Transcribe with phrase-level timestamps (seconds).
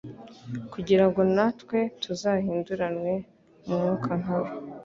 [0.73, 3.13] kugira ngo natwe tuzahinduranwe
[3.65, 4.49] mu mwuka nka we.